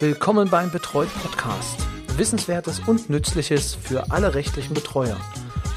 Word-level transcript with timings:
Willkommen 0.00 0.50
beim 0.50 0.72
Betreut 0.72 1.08
Podcast. 1.22 1.86
Wissenswertes 2.16 2.80
und 2.80 3.10
Nützliches 3.10 3.76
für 3.76 4.10
alle 4.10 4.34
rechtlichen 4.34 4.74
Betreuer. 4.74 5.16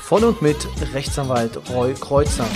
Von 0.01 0.23
und 0.23 0.41
mit 0.41 0.57
Rechtsanwalt 0.91 1.69
Roy 1.69 1.93
Kreuzer. 1.93 2.47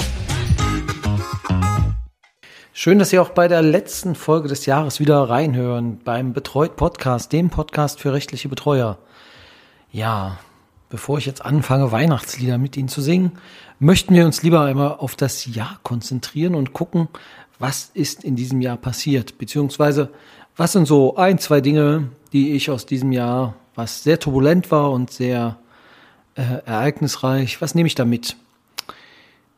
Schön, 2.73 2.97
dass 2.97 3.11
Sie 3.11 3.19
auch 3.19 3.29
bei 3.29 3.47
der 3.47 3.61
letzten 3.61 4.15
Folge 4.15 4.47
des 4.47 4.65
Jahres 4.65 4.99
wieder 4.99 5.29
reinhören 5.29 5.99
beim 6.03 6.33
Betreut 6.33 6.77
Podcast, 6.77 7.31
dem 7.31 7.51
Podcast 7.51 7.99
für 7.99 8.11
rechtliche 8.11 8.49
Betreuer. 8.49 8.97
Ja, 9.91 10.39
bevor 10.89 11.19
ich 11.19 11.27
jetzt 11.27 11.45
anfange, 11.45 11.91
Weihnachtslieder 11.91 12.57
mit 12.57 12.75
Ihnen 12.75 12.89
zu 12.89 13.01
singen, 13.01 13.33
möchten 13.77 14.15
wir 14.15 14.25
uns 14.25 14.41
lieber 14.41 14.61
einmal 14.61 14.95
auf 14.95 15.15
das 15.15 15.45
Jahr 15.45 15.79
konzentrieren 15.83 16.55
und 16.55 16.73
gucken, 16.73 17.07
was 17.59 17.91
ist 17.93 18.23
in 18.23 18.35
diesem 18.35 18.59
Jahr 18.59 18.77
passiert, 18.77 19.37
beziehungsweise 19.37 20.09
was 20.55 20.73
sind 20.73 20.87
so 20.87 21.15
ein, 21.15 21.39
zwei 21.39 21.61
Dinge, 21.61 22.09
die 22.33 22.51
ich 22.53 22.69
aus 22.69 22.85
diesem 22.85 23.11
Jahr, 23.11 23.55
was 23.75 24.03
sehr 24.03 24.19
turbulent 24.19 24.69
war 24.71 24.91
und 24.91 25.11
sehr 25.11 25.57
äh, 26.35 26.59
ereignisreich, 26.65 27.61
was 27.61 27.75
nehme 27.75 27.87
ich 27.87 27.95
da 27.95 28.05
mit? 28.05 28.37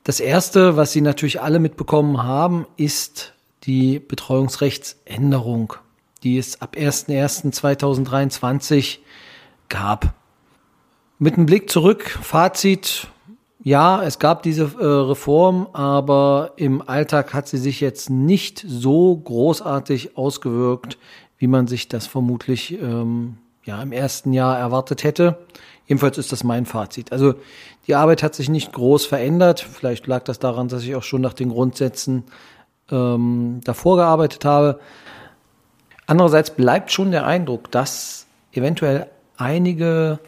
Das 0.03 0.19
erste, 0.19 0.75
was 0.75 0.91
Sie 0.91 1.01
natürlich 1.01 1.41
alle 1.41 1.59
mitbekommen 1.59 2.23
haben, 2.23 2.65
ist 2.75 3.33
die 3.63 3.99
Betreuungsrechtsänderung, 3.99 5.75
die 6.23 6.37
es 6.37 6.61
ab 6.61 6.75
01.01.2023 6.77 8.97
gab. 9.69 10.13
Mit 11.19 11.35
einem 11.35 11.45
Blick 11.45 11.69
zurück, 11.69 12.19
Fazit, 12.21 13.07
ja, 13.63 14.03
es 14.03 14.19
gab 14.19 14.43
diese 14.43 14.63
äh, 14.77 14.85
Reform, 14.85 15.67
aber 15.71 16.51
im 16.57 16.81
Alltag 16.87 17.33
hat 17.33 17.47
sie 17.47 17.57
sich 17.57 17.79
jetzt 17.79 18.09
nicht 18.09 18.63
so 18.67 19.15
großartig 19.15 20.17
ausgewirkt, 20.17 20.97
wie 21.37 21.47
man 21.47 21.67
sich 21.67 21.87
das 21.87 22.05
vermutlich 22.05 22.73
ähm, 22.81 23.37
ja, 23.63 23.81
im 23.81 23.93
ersten 23.93 24.33
Jahr 24.33 24.59
erwartet 24.59 25.05
hätte. 25.05 25.37
Jedenfalls 25.87 26.17
ist 26.17 26.33
das 26.33 26.43
mein 26.43 26.65
Fazit. 26.65 27.13
Also 27.13 27.35
die 27.87 27.95
Arbeit 27.95 28.21
hat 28.21 28.35
sich 28.35 28.49
nicht 28.49 28.73
groß 28.73 29.05
verändert. 29.05 29.61
Vielleicht 29.61 30.07
lag 30.07 30.23
das 30.23 30.39
daran, 30.39 30.67
dass 30.67 30.83
ich 30.83 30.95
auch 30.95 31.03
schon 31.03 31.21
nach 31.21 31.33
den 31.33 31.49
Grundsätzen 31.49 32.25
ähm, 32.91 33.61
davor 33.63 33.95
gearbeitet 33.95 34.43
habe. 34.43 34.79
Andererseits 36.05 36.49
bleibt 36.49 36.91
schon 36.91 37.11
der 37.11 37.25
Eindruck, 37.25 37.71
dass 37.71 38.27
eventuell 38.51 39.07
einige 39.37 40.19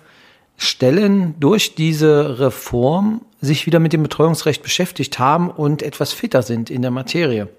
Stellen 0.58 1.36
durch 1.40 1.76
diese 1.76 2.40
Reform 2.40 3.22
sich 3.42 3.66
wieder 3.66 3.80
mit 3.80 3.94
dem 3.94 4.04
Betreuungsrecht 4.04 4.64
beschäftigt 4.64 5.20
haben 5.20 5.50
und 5.50 5.84
etwas 5.84 6.14
fitter 6.14 6.42
sind 6.42 6.70
in 6.70 6.82
der 6.82 6.92
Materie. 6.92 7.50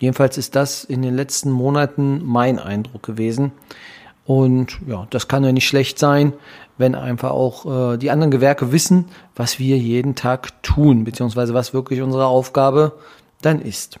Jedenfalls 0.00 0.36
ist 0.36 0.54
das 0.56 0.84
in 0.84 1.02
den 1.02 1.14
letzten 1.14 1.50
Monaten 1.50 2.22
mein 2.24 2.58
Eindruck 2.58 3.02
gewesen. 3.02 3.52
Und 4.26 4.78
ja, 4.86 5.06
das 5.10 5.28
kann 5.28 5.44
ja 5.44 5.52
nicht 5.52 5.66
schlecht 5.66 5.98
sein, 5.98 6.32
wenn 6.78 6.94
einfach 6.94 7.30
auch 7.30 7.92
äh, 7.92 7.96
die 7.98 8.10
anderen 8.10 8.30
Gewerke 8.30 8.72
wissen, 8.72 9.06
was 9.36 9.58
wir 9.58 9.78
jeden 9.78 10.14
Tag 10.14 10.62
tun, 10.62 11.04
beziehungsweise 11.04 11.54
was 11.54 11.74
wirklich 11.74 12.00
unsere 12.00 12.26
Aufgabe 12.26 12.92
dann 13.42 13.60
ist. 13.60 13.98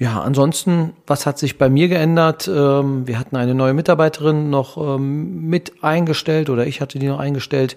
Ja, 0.00 0.22
ansonsten, 0.22 0.94
was 1.06 1.26
hat 1.26 1.38
sich 1.38 1.58
bei 1.58 1.68
mir 1.68 1.88
geändert? 1.88 2.48
Ähm, 2.48 3.06
wir 3.06 3.18
hatten 3.18 3.36
eine 3.36 3.54
neue 3.54 3.74
Mitarbeiterin 3.74 4.48
noch 4.48 4.78
ähm, 4.78 5.46
mit 5.46 5.84
eingestellt 5.84 6.48
oder 6.48 6.66
ich 6.66 6.80
hatte 6.80 6.98
die 6.98 7.06
noch 7.06 7.18
eingestellt 7.18 7.76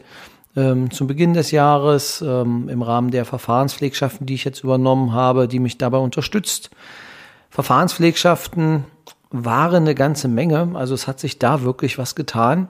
ähm, 0.55 0.89
zum 0.89 1.07
Beginn 1.07 1.33
des 1.33 1.52
Jahres 1.52 2.21
im 2.21 2.81
Rahmen 2.81 3.11
der 3.11 3.25
Verfahrenspflegschaften, 3.25 4.25
die 4.25 4.35
ich 4.35 4.45
jetzt 4.45 4.63
übernommen 4.63 5.11
habe, 5.11 5.49
die 5.49 5.59
mich 5.59 5.77
dabei 5.77 5.97
unterstützt. 5.97 6.69
Verfahrenspflegschaften 7.49 8.85
waren 9.31 9.83
eine 9.83 9.93
ganze 9.93 10.30
Menge, 10.30 10.69
also 10.75 10.93
es 10.93 11.08
hat 11.08 11.19
sich 11.19 11.39
da 11.39 11.63
wirklich 11.63 11.97
was 11.97 12.15
getan. 12.15 12.69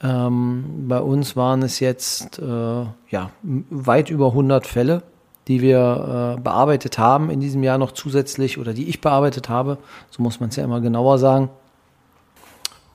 bei 0.00 1.00
uns 1.00 1.34
waren 1.34 1.62
es 1.62 1.80
jetzt 1.80 2.38
äh, 2.38 2.84
ja 3.10 3.30
weit 3.42 4.10
über 4.10 4.28
100 4.28 4.68
Fälle 4.68 5.02
die 5.48 5.62
wir 5.62 6.36
äh, 6.36 6.40
bearbeitet 6.40 6.98
haben 6.98 7.30
in 7.30 7.40
diesem 7.40 7.62
Jahr 7.62 7.78
noch 7.78 7.92
zusätzlich 7.92 8.58
oder 8.58 8.74
die 8.74 8.88
ich 8.88 9.00
bearbeitet 9.00 9.48
habe. 9.48 9.78
So 10.10 10.22
muss 10.22 10.40
man 10.40 10.50
es 10.50 10.56
ja 10.56 10.64
immer 10.64 10.80
genauer 10.80 11.18
sagen. 11.18 11.48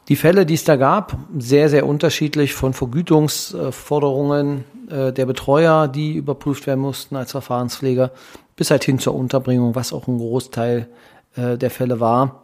Die 0.10 0.16
Fälle, 0.16 0.46
die 0.46 0.54
es 0.54 0.64
da 0.64 0.76
gab, 0.76 1.18
sehr, 1.38 1.70
sehr 1.70 1.88
unterschiedlich 1.88 2.54
von 2.54 2.74
Vergütungsforderungen 2.74 4.66
äh, 4.90 5.12
der 5.14 5.26
Betreuer, 5.26 5.88
die 5.88 6.14
überprüft 6.14 6.68
werden 6.68 6.82
mussten 6.82 7.16
als 7.16 7.32
Verfahrenspfleger, 7.32 8.12
bis 8.56 8.70
halt 8.70 8.84
hin 8.84 9.00
zur 9.00 9.16
Unterbringung, 9.16 9.76
was 9.76 9.94
auch 9.94 10.08
ein 10.08 10.18
Großteil 10.18 10.88
äh, 11.36 11.58
der 11.58 11.72
Fälle 11.72 12.00
war, 12.00 12.44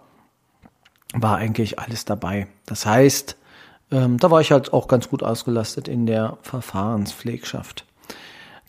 war 1.13 1.35
eigentlich 1.35 1.79
alles 1.79 2.05
dabei. 2.05 2.47
Das 2.65 2.85
heißt, 2.85 3.35
ähm, 3.91 4.17
da 4.17 4.31
war 4.31 4.41
ich 4.41 4.51
halt 4.51 4.71
auch 4.71 4.87
ganz 4.87 5.09
gut 5.09 5.21
ausgelastet 5.21 5.87
in 5.87 6.05
der 6.05 6.37
Verfahrenspflegschaft. 6.41 7.85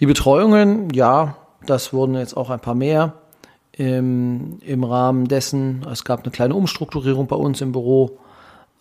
Die 0.00 0.06
Betreuungen, 0.06 0.88
ja, 0.94 1.36
das 1.66 1.92
wurden 1.92 2.14
jetzt 2.14 2.34
auch 2.34 2.48
ein 2.48 2.60
paar 2.60 2.74
mehr. 2.74 3.12
Im, 3.72 4.58
im 4.60 4.82
Rahmen 4.82 5.28
dessen, 5.28 5.86
es 5.90 6.04
gab 6.04 6.22
eine 6.22 6.32
kleine 6.32 6.54
Umstrukturierung 6.54 7.26
bei 7.26 7.36
uns 7.36 7.60
im 7.60 7.72
Büro, 7.72 8.18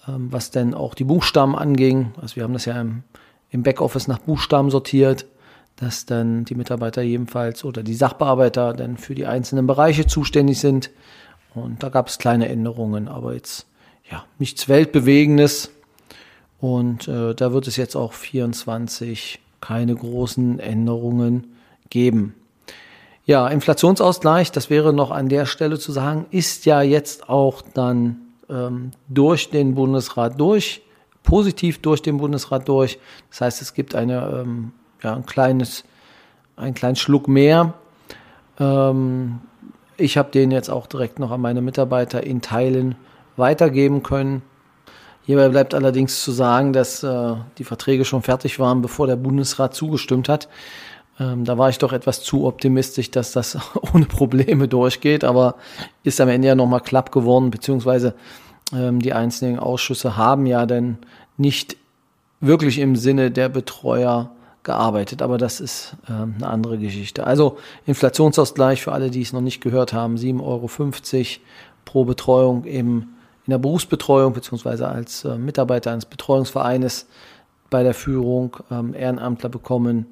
ähm, 0.07 0.31
was 0.31 0.49
denn 0.51 0.73
auch 0.73 0.93
die 0.93 1.03
Buchstaben 1.03 1.57
anging. 1.57 2.13
Also 2.21 2.37
wir 2.37 2.43
haben 2.43 2.53
das 2.53 2.65
ja 2.65 2.79
im, 2.79 3.03
im 3.49 3.63
Backoffice 3.63 4.07
nach 4.07 4.19
Buchstaben 4.19 4.71
sortiert, 4.71 5.25
dass 5.75 6.05
dann 6.05 6.45
die 6.45 6.55
Mitarbeiter 6.55 7.01
jedenfalls 7.01 7.65
oder 7.65 7.83
die 7.83 7.95
Sachbearbeiter 7.95 8.73
dann 8.73 8.97
für 8.97 9.13
die 9.13 9.25
einzelnen 9.25 9.67
Bereiche 9.67 10.07
zuständig 10.07 10.59
sind. 10.59 10.89
Und 11.53 11.83
da 11.83 11.89
gab 11.89 12.07
es 12.07 12.17
kleine 12.17 12.47
Änderungen, 12.47 13.09
aber 13.09 13.33
jetzt 13.33 13.67
ja 14.09 14.23
nichts 14.37 14.69
Weltbewegendes. 14.69 15.71
Und 16.61 17.09
äh, 17.09 17.35
da 17.35 17.51
wird 17.51 17.67
es 17.67 17.75
jetzt 17.75 17.95
auch 17.95 18.13
24 18.13 19.39
keine 19.61 19.95
großen 19.95 20.59
Änderungen 20.59 21.55
geben. 21.89 22.35
Ja, 23.25 23.47
Inflationsausgleich, 23.47 24.51
das 24.51 24.69
wäre 24.69 24.91
noch 24.91 25.11
an 25.11 25.29
der 25.29 25.45
Stelle 25.45 25.77
zu 25.77 25.91
sagen, 25.91 26.25
ist 26.31 26.65
ja 26.65 26.81
jetzt 26.81 27.29
auch 27.29 27.61
dann 27.61 28.21
ähm, 28.49 28.91
durch 29.07 29.51
den 29.51 29.75
Bundesrat 29.75 30.39
durch, 30.39 30.81
positiv 31.23 31.79
durch 31.79 32.01
den 32.01 32.17
Bundesrat 32.17 32.67
durch. 32.67 32.97
Das 33.29 33.41
heißt, 33.41 33.61
es 33.61 33.73
gibt 33.73 33.93
eine, 33.93 34.41
ähm, 34.41 34.71
ja, 35.03 35.15
ein 35.15 35.25
kleines, 35.25 35.83
einen 36.55 36.73
kleinen 36.73 36.95
Schluck 36.95 37.27
mehr. 37.27 37.75
Ähm, 38.59 39.41
ich 39.97 40.17
habe 40.17 40.31
den 40.31 40.49
jetzt 40.49 40.69
auch 40.69 40.87
direkt 40.87 41.19
noch 41.19 41.31
an 41.31 41.41
meine 41.41 41.61
Mitarbeiter 41.61 42.23
in 42.23 42.41
Teilen 42.41 42.95
weitergeben 43.37 44.01
können. 44.01 44.41
Hierbei 45.29 45.49
bleibt 45.49 45.75
allerdings 45.75 46.23
zu 46.23 46.31
sagen, 46.31 46.73
dass 46.73 47.03
äh, 47.03 47.35
die 47.59 47.63
Verträge 47.63 48.03
schon 48.03 48.23
fertig 48.23 48.57
waren, 48.57 48.81
bevor 48.81 49.05
der 49.05 49.15
Bundesrat 49.15 49.75
zugestimmt 49.75 50.27
hat. 50.27 50.49
Ähm, 51.19 51.45
da 51.45 51.55
war 51.59 51.69
ich 51.69 51.77
doch 51.77 51.93
etwas 51.93 52.23
zu 52.23 52.47
optimistisch, 52.47 53.11
dass 53.11 53.31
das 53.33 53.55
ohne 53.93 54.05
Probleme 54.05 54.67
durchgeht, 54.67 55.23
aber 55.23 55.53
ist 56.01 56.19
am 56.19 56.29
Ende 56.29 56.47
ja 56.47 56.55
nochmal 56.55 56.79
klapp 56.79 57.11
geworden, 57.11 57.51
beziehungsweise 57.51 58.15
ähm, 58.73 59.03
die 59.03 59.13
einzelnen 59.13 59.59
Ausschüsse 59.59 60.17
haben 60.17 60.47
ja 60.47 60.65
dann 60.65 60.97
nicht 61.37 61.77
wirklich 62.39 62.79
im 62.79 62.95
Sinne 62.95 63.29
der 63.29 63.49
Betreuer 63.49 64.31
gearbeitet, 64.63 65.21
aber 65.21 65.37
das 65.37 65.59
ist 65.59 65.95
ähm, 66.09 66.37
eine 66.37 66.47
andere 66.47 66.79
Geschichte. 66.79 67.27
Also 67.27 67.59
Inflationsausgleich 67.85 68.81
für 68.81 68.93
alle, 68.93 69.11
die 69.11 69.21
es 69.21 69.31
noch 69.31 69.41
nicht 69.41 69.61
gehört 69.61 69.93
haben, 69.93 70.15
7,50 70.15 70.39
Euro 70.41 70.69
pro 71.85 72.03
Betreuung 72.05 72.63
im 72.63 73.09
in 73.49 73.51
der 73.51 73.57
Berufsbetreuung 73.57 74.33
beziehungsweise 74.33 74.87
als 74.87 75.25
äh, 75.25 75.35
Mitarbeiter 75.35 75.89
eines 75.89 76.05
Betreuungsvereines 76.05 77.07
bei 77.71 77.81
der 77.81 77.95
Führung 77.95 78.57
ähm, 78.69 78.93
Ehrenamtler 78.93 79.49
bekommen 79.49 80.05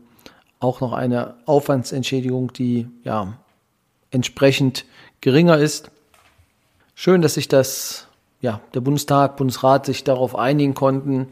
auch 0.60 0.82
noch 0.82 0.92
eine 0.92 1.36
Aufwandsentschädigung, 1.46 2.52
die 2.54 2.88
ja 3.04 3.38
entsprechend 4.10 4.86
geringer 5.22 5.60
ist. 5.60 5.92
Schön, 6.96 7.22
dass 7.22 7.36
sich 7.36 7.48
das, 7.48 8.08
ja, 8.42 8.60
der 8.74 8.82
Bundestag, 8.82 9.38
Bundesrat 9.38 9.86
sich 9.86 10.04
darauf 10.04 10.36
einigen 10.36 10.74
konnten. 10.74 11.28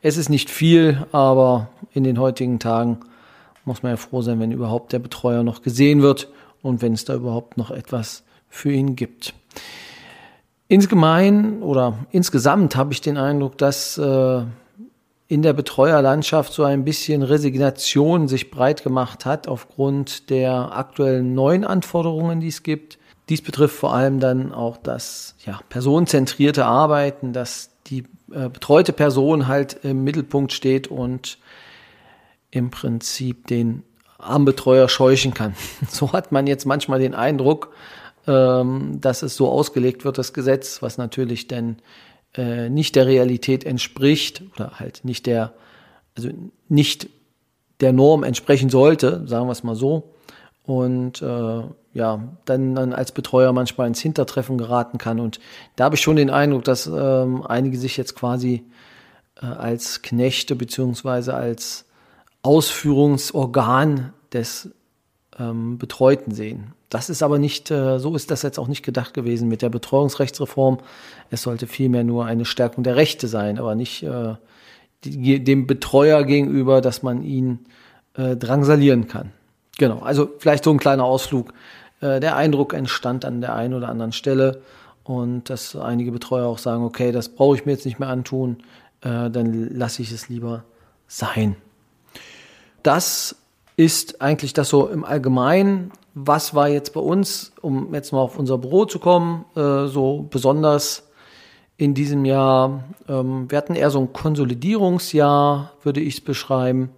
Es 0.00 0.16
ist 0.16 0.30
nicht 0.30 0.48
viel, 0.48 1.06
aber 1.12 1.68
in 1.92 2.04
den 2.04 2.18
heutigen 2.18 2.58
Tagen 2.58 3.00
muss 3.66 3.82
man 3.82 3.92
ja 3.92 3.96
froh 3.98 4.22
sein, 4.22 4.40
wenn 4.40 4.50
überhaupt 4.50 4.94
der 4.94 4.98
Betreuer 4.98 5.42
noch 5.42 5.60
gesehen 5.60 6.00
wird 6.00 6.30
und 6.62 6.80
wenn 6.80 6.94
es 6.94 7.04
da 7.04 7.14
überhaupt 7.14 7.58
noch 7.58 7.70
etwas 7.70 8.22
für 8.48 8.72
ihn 8.72 8.96
gibt. 8.96 9.34
Insgemein 10.70 11.64
oder 11.64 11.98
insgesamt 12.12 12.76
habe 12.76 12.92
ich 12.92 13.00
den 13.00 13.16
Eindruck, 13.16 13.58
dass 13.58 13.98
äh, 13.98 14.42
in 15.26 15.42
der 15.42 15.52
Betreuerlandschaft 15.52 16.52
so 16.52 16.62
ein 16.62 16.84
bisschen 16.84 17.24
Resignation 17.24 18.28
sich 18.28 18.52
breit 18.52 18.84
gemacht 18.84 19.26
hat 19.26 19.48
aufgrund 19.48 20.30
der 20.30 20.76
aktuellen 20.76 21.34
neuen 21.34 21.64
Anforderungen, 21.64 22.38
die 22.38 22.46
es 22.46 22.62
gibt. 22.62 22.98
Dies 23.28 23.42
betrifft 23.42 23.74
vor 23.74 23.94
allem 23.94 24.20
dann 24.20 24.52
auch 24.52 24.76
das 24.76 25.34
ja, 25.44 25.58
personenzentrierte 25.70 26.64
Arbeiten, 26.66 27.32
dass 27.32 27.70
die 27.88 28.04
äh, 28.32 28.48
betreute 28.48 28.92
Person 28.92 29.48
halt 29.48 29.76
im 29.82 30.04
Mittelpunkt 30.04 30.52
steht 30.52 30.86
und 30.86 31.38
im 32.52 32.70
Prinzip 32.70 33.48
den 33.48 33.82
Armbetreuer 34.18 34.88
scheuchen 34.88 35.34
kann. 35.34 35.56
So 35.88 36.12
hat 36.12 36.30
man 36.30 36.46
jetzt 36.46 36.64
manchmal 36.64 37.00
den 37.00 37.16
Eindruck, 37.16 37.72
ähm, 38.26 39.00
dass 39.00 39.22
es 39.22 39.36
so 39.36 39.48
ausgelegt 39.48 40.04
wird, 40.04 40.18
das 40.18 40.32
Gesetz, 40.32 40.82
was 40.82 40.98
natürlich 40.98 41.48
denn 41.48 41.76
äh, 42.34 42.68
nicht 42.68 42.96
der 42.96 43.06
Realität 43.06 43.64
entspricht 43.64 44.42
oder 44.54 44.78
halt 44.78 45.04
nicht 45.04 45.26
der, 45.26 45.52
also 46.16 46.28
nicht 46.68 47.08
der 47.80 47.92
Norm 47.92 48.22
entsprechen 48.22 48.70
sollte, 48.70 49.26
sagen 49.26 49.46
wir 49.46 49.52
es 49.52 49.64
mal 49.64 49.74
so. 49.74 50.14
Und 50.64 51.22
äh, 51.22 51.62
ja, 51.92 52.28
dann, 52.44 52.74
dann 52.74 52.92
als 52.92 53.12
Betreuer 53.12 53.52
manchmal 53.52 53.88
ins 53.88 54.00
Hintertreffen 54.00 54.58
geraten 54.58 54.98
kann. 54.98 55.18
Und 55.18 55.40
da 55.76 55.84
habe 55.84 55.96
ich 55.96 56.02
schon 56.02 56.16
den 56.16 56.30
Eindruck, 56.30 56.64
dass 56.64 56.86
ähm, 56.86 57.44
einige 57.46 57.78
sich 57.78 57.96
jetzt 57.96 58.14
quasi 58.14 58.64
äh, 59.40 59.46
als 59.46 60.02
Knechte 60.02 60.54
beziehungsweise 60.54 61.34
als 61.34 61.86
Ausführungsorgan 62.42 64.12
des 64.32 64.70
ähm, 65.38 65.78
Betreuten 65.78 66.32
sehen. 66.32 66.72
Das 66.88 67.08
ist 67.08 67.22
aber 67.22 67.38
nicht, 67.38 67.70
äh, 67.70 67.98
so 67.98 68.14
ist 68.16 68.30
das 68.30 68.42
jetzt 68.42 68.58
auch 68.58 68.68
nicht 68.68 68.84
gedacht 68.84 69.14
gewesen 69.14 69.48
mit 69.48 69.62
der 69.62 69.68
Betreuungsrechtsreform. 69.68 70.78
Es 71.30 71.42
sollte 71.42 71.66
vielmehr 71.66 72.04
nur 72.04 72.26
eine 72.26 72.44
Stärkung 72.44 72.82
der 72.82 72.96
Rechte 72.96 73.28
sein, 73.28 73.58
aber 73.58 73.74
nicht 73.74 74.02
äh, 74.02 74.34
die, 75.04 75.42
dem 75.42 75.66
Betreuer 75.66 76.24
gegenüber, 76.24 76.80
dass 76.80 77.02
man 77.02 77.22
ihn 77.22 77.60
äh, 78.14 78.36
drangsalieren 78.36 79.06
kann. 79.06 79.32
Genau, 79.78 80.00
also 80.00 80.30
vielleicht 80.38 80.64
so 80.64 80.70
ein 80.70 80.78
kleiner 80.78 81.04
Ausflug. 81.04 81.54
Äh, 82.00 82.20
der 82.20 82.36
Eindruck 82.36 82.74
entstand 82.74 83.24
an 83.24 83.40
der 83.40 83.54
einen 83.54 83.74
oder 83.74 83.88
anderen 83.88 84.12
Stelle 84.12 84.60
und 85.04 85.48
dass 85.48 85.76
einige 85.76 86.12
Betreuer 86.12 86.46
auch 86.46 86.58
sagen, 86.58 86.84
okay, 86.84 87.12
das 87.12 87.28
brauche 87.28 87.56
ich 87.56 87.66
mir 87.66 87.72
jetzt 87.72 87.86
nicht 87.86 87.98
mehr 87.98 88.08
antun, 88.08 88.58
äh, 89.02 89.30
dann 89.30 89.70
lasse 89.74 90.02
ich 90.02 90.12
es 90.12 90.28
lieber 90.28 90.64
sein. 91.06 91.56
Das 92.82 93.36
ist 93.80 94.20
eigentlich 94.20 94.52
das 94.52 94.68
so 94.68 94.88
im 94.88 95.04
Allgemeinen. 95.04 95.90
Was 96.12 96.54
war 96.54 96.68
jetzt 96.68 96.92
bei 96.92 97.00
uns, 97.00 97.52
um 97.62 97.94
jetzt 97.94 98.12
mal 98.12 98.20
auf 98.20 98.38
unser 98.38 98.58
Büro 98.58 98.84
zu 98.84 98.98
kommen, 98.98 99.46
äh, 99.56 99.86
so 99.86 100.26
besonders 100.28 101.08
in 101.78 101.94
diesem 101.94 102.26
Jahr? 102.26 102.84
Ähm, 103.08 103.50
wir 103.50 103.56
hatten 103.56 103.74
eher 103.74 103.88
so 103.88 104.00
ein 104.00 104.12
Konsolidierungsjahr, 104.12 105.72
würde 105.82 106.00
ich 106.00 106.16
es 106.16 106.20
beschreiben. 106.20 106.90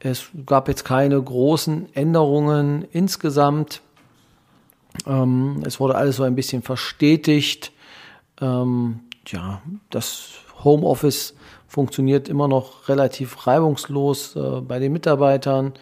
Es 0.00 0.24
gab 0.46 0.66
jetzt 0.66 0.84
keine 0.84 1.22
großen 1.22 1.94
Änderungen 1.94 2.84
insgesamt. 2.90 3.80
Ähm, 5.06 5.62
es 5.64 5.78
wurde 5.78 5.94
alles 5.94 6.16
so 6.16 6.24
ein 6.24 6.34
bisschen 6.34 6.62
verstetigt. 6.62 7.70
Ähm, 8.40 8.98
ja, 9.28 9.62
das 9.90 10.30
Homeoffice 10.64 11.34
funktioniert 11.68 12.28
immer 12.28 12.48
noch 12.48 12.88
relativ 12.88 13.46
reibungslos 13.46 14.34
äh, 14.34 14.60
bei 14.60 14.80
den 14.80 14.92
Mitarbeitern. 14.92 15.72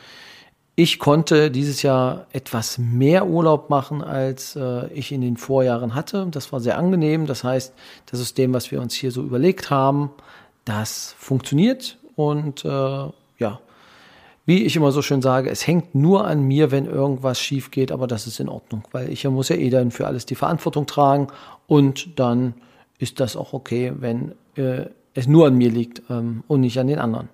Ich 0.76 0.98
konnte 0.98 1.52
dieses 1.52 1.82
Jahr 1.82 2.26
etwas 2.32 2.78
mehr 2.78 3.28
Urlaub 3.28 3.70
machen, 3.70 4.02
als 4.02 4.56
äh, 4.56 4.88
ich 4.88 5.12
in 5.12 5.20
den 5.20 5.36
Vorjahren 5.36 5.94
hatte. 5.94 6.26
Das 6.32 6.52
war 6.52 6.58
sehr 6.58 6.76
angenehm. 6.76 7.26
Das 7.26 7.44
heißt, 7.44 7.72
das 8.06 8.18
System, 8.18 8.52
was 8.52 8.72
wir 8.72 8.80
uns 8.80 8.94
hier 8.94 9.12
so 9.12 9.22
überlegt 9.22 9.70
haben, 9.70 10.10
das 10.64 11.14
funktioniert. 11.16 11.96
Und 12.16 12.64
äh, 12.64 12.68
ja, 12.68 13.60
wie 14.46 14.64
ich 14.64 14.74
immer 14.74 14.90
so 14.90 15.00
schön 15.00 15.22
sage, 15.22 15.48
es 15.48 15.64
hängt 15.64 15.94
nur 15.94 16.26
an 16.26 16.42
mir, 16.42 16.72
wenn 16.72 16.86
irgendwas 16.86 17.38
schief 17.38 17.70
geht, 17.70 17.92
aber 17.92 18.08
das 18.08 18.26
ist 18.26 18.40
in 18.40 18.48
Ordnung, 18.48 18.82
weil 18.90 19.10
ich 19.10 19.24
muss 19.24 19.48
ja 19.48 19.56
eh 19.56 19.70
dann 19.70 19.92
für 19.92 20.08
alles 20.08 20.26
die 20.26 20.34
Verantwortung 20.34 20.86
tragen 20.86 21.28
und 21.66 22.18
dann 22.18 22.54
ist 22.98 23.20
das 23.20 23.36
auch 23.36 23.52
okay, 23.52 23.92
wenn 23.98 24.32
äh, 24.56 24.86
es 25.14 25.26
nur 25.26 25.46
an 25.46 25.56
mir 25.56 25.70
liegt 25.70 26.02
ähm, 26.10 26.42
und 26.46 26.60
nicht 26.60 26.78
an 26.78 26.88
den 26.88 26.98
anderen. 26.98 27.28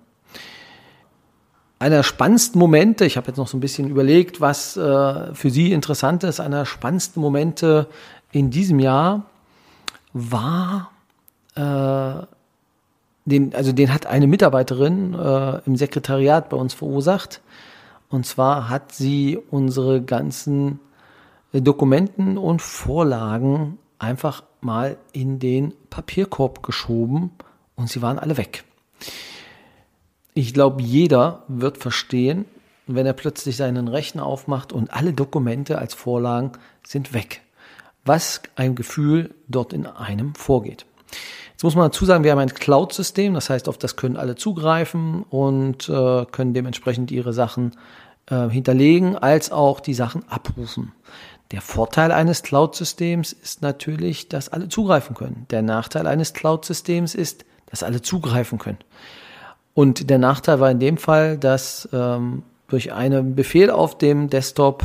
Einer 1.81 1.95
der 1.95 2.03
spannendsten 2.03 2.59
Momente, 2.59 3.05
ich 3.05 3.17
habe 3.17 3.25
jetzt 3.25 3.37
noch 3.37 3.47
so 3.47 3.57
ein 3.57 3.59
bisschen 3.59 3.89
überlegt, 3.89 4.39
was 4.39 4.77
äh, 4.77 5.33
für 5.33 5.49
Sie 5.49 5.71
interessant 5.71 6.23
ist, 6.23 6.39
einer 6.39 6.59
der 6.59 6.65
spannendsten 6.65 7.19
Momente 7.19 7.87
in 8.31 8.51
diesem 8.51 8.77
Jahr 8.77 9.25
war, 10.13 10.91
äh, 11.55 12.23
den, 13.25 13.55
also 13.55 13.71
den 13.71 13.91
hat 13.91 14.05
eine 14.05 14.27
Mitarbeiterin 14.27 15.15
äh, 15.15 15.61
im 15.65 15.75
Sekretariat 15.75 16.49
bei 16.49 16.57
uns 16.57 16.75
verursacht. 16.75 17.41
Und 18.09 18.27
zwar 18.27 18.69
hat 18.69 18.91
sie 18.91 19.39
unsere 19.49 20.03
ganzen 20.03 20.79
Dokumenten 21.51 22.37
und 22.37 22.61
Vorlagen 22.61 23.79
einfach 23.97 24.43
mal 24.61 24.97
in 25.13 25.39
den 25.39 25.73
Papierkorb 25.89 26.61
geschoben 26.61 27.31
und 27.75 27.89
sie 27.89 28.03
waren 28.03 28.19
alle 28.19 28.37
weg. 28.37 28.65
Ich 30.33 30.53
glaube, 30.53 30.81
jeder 30.81 31.43
wird 31.47 31.77
verstehen, 31.77 32.45
wenn 32.87 33.05
er 33.05 33.13
plötzlich 33.13 33.57
seinen 33.57 33.87
Rechner 33.87 34.25
aufmacht 34.25 34.71
und 34.71 34.93
alle 34.93 35.13
Dokumente 35.13 35.77
als 35.77 35.93
Vorlagen 35.93 36.53
sind 36.85 37.13
weg. 37.13 37.41
Was 38.05 38.41
ein 38.55 38.75
Gefühl 38.75 39.33
dort 39.47 39.73
in 39.73 39.85
einem 39.85 40.33
vorgeht. 40.35 40.85
Jetzt 41.51 41.63
muss 41.63 41.75
man 41.75 41.85
dazu 41.85 42.05
sagen, 42.05 42.23
wir 42.23 42.31
haben 42.31 42.39
ein 42.39 42.53
Cloud-System, 42.53 43.33
das 43.33 43.49
heißt, 43.49 43.69
auf 43.69 43.77
das 43.77 43.95
können 43.95 44.17
alle 44.17 44.35
zugreifen 44.35 45.23
und 45.29 45.87
äh, 45.89 46.25
können 46.25 46.53
dementsprechend 46.53 47.11
ihre 47.11 47.33
Sachen 47.33 47.73
äh, 48.27 48.49
hinterlegen, 48.49 49.15
als 49.15 49.51
auch 49.51 49.79
die 49.79 49.93
Sachen 49.93 50.27
abrufen. 50.27 50.93
Der 51.51 51.61
Vorteil 51.61 52.11
eines 52.11 52.41
Cloud-Systems 52.43 53.33
ist 53.33 53.61
natürlich, 53.61 54.29
dass 54.29 54.49
alle 54.49 54.69
zugreifen 54.69 55.15
können. 55.15 55.45
Der 55.51 55.61
Nachteil 55.61 56.07
eines 56.07 56.33
Cloud-Systems 56.33 57.13
ist, 57.13 57.45
dass 57.67 57.83
alle 57.83 58.01
zugreifen 58.01 58.57
können. 58.57 58.79
Und 59.73 60.09
der 60.09 60.17
Nachteil 60.17 60.59
war 60.59 60.69
in 60.69 60.79
dem 60.79 60.97
Fall, 60.97 61.37
dass 61.37 61.87
ähm, 61.93 62.43
durch 62.67 62.91
einen 62.93 63.35
Befehl 63.35 63.69
auf 63.69 63.97
dem 63.97 64.29
Desktop, 64.29 64.83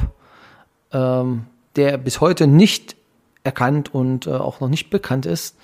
ähm, 0.92 1.46
der 1.76 1.98
bis 1.98 2.20
heute 2.20 2.46
nicht 2.46 2.96
erkannt 3.44 3.94
und 3.94 4.26
äh, 4.26 4.30
auch 4.30 4.60
noch 4.60 4.68
nicht 4.68 4.90
bekannt 4.90 5.26
ist, 5.26 5.56